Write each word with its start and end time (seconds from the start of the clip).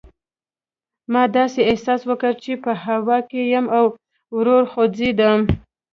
ما 1.11 1.23
داسې 1.37 1.59
احساس 1.71 2.01
وکړل 2.09 2.35
چې 2.43 2.53
په 2.63 2.71
هوا 2.85 3.17
کې 3.29 3.41
یم 3.53 3.65
او 3.77 3.85
ورو 4.35 4.57
خوځېدم. 4.71 5.39